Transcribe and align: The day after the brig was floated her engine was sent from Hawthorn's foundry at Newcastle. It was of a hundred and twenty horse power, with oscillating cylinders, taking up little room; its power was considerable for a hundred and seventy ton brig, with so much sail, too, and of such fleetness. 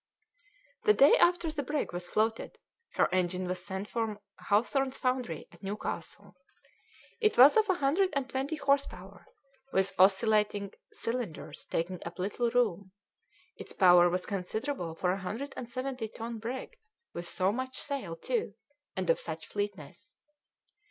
The 0.85 0.95
day 0.95 1.15
after 1.17 1.51
the 1.51 1.61
brig 1.61 1.93
was 1.93 2.07
floated 2.07 2.57
her 2.93 3.07
engine 3.13 3.47
was 3.47 3.63
sent 3.63 3.87
from 3.87 4.17
Hawthorn's 4.39 4.97
foundry 4.97 5.47
at 5.51 5.61
Newcastle. 5.61 6.33
It 7.19 7.37
was 7.37 7.55
of 7.55 7.69
a 7.69 7.75
hundred 7.75 8.09
and 8.13 8.27
twenty 8.27 8.55
horse 8.55 8.87
power, 8.87 9.27
with 9.71 9.93
oscillating 9.99 10.71
cylinders, 10.91 11.67
taking 11.69 12.01
up 12.03 12.17
little 12.17 12.49
room; 12.49 12.93
its 13.57 13.73
power 13.73 14.09
was 14.09 14.25
considerable 14.25 14.95
for 14.95 15.11
a 15.11 15.19
hundred 15.21 15.53
and 15.55 15.69
seventy 15.69 16.07
ton 16.07 16.39
brig, 16.39 16.79
with 17.13 17.27
so 17.27 17.51
much 17.51 17.77
sail, 17.77 18.15
too, 18.15 18.55
and 18.95 19.07
of 19.11 19.19
such 19.19 19.45
fleetness. 19.45 20.15